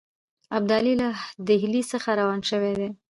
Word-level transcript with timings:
ابدالي 0.57 0.93
له 1.01 1.09
ډهلي 1.47 1.81
څخه 1.91 2.09
روان 2.21 2.41
شوی 2.49 2.71
دی. 2.79 2.89